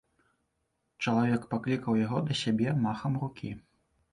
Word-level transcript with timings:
Чалавек 1.03 1.45
паклікаў 1.53 1.99
яго 2.05 2.17
да 2.31 2.39
сябе 2.43 2.75
махам 2.87 3.13
рукі. 3.27 3.55